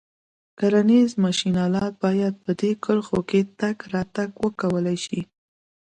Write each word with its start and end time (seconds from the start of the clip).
کرنیز 0.59 1.11
ماشین 1.23 1.55
آلات 1.65 1.93
باید 2.05 2.33
په 2.43 2.51
دې 2.59 2.71
کرښو 2.83 3.19
کې 3.29 3.39
تګ 3.59 3.75
راتګ 3.93 4.29
وکولای 4.45 4.97
شي. 5.05 5.21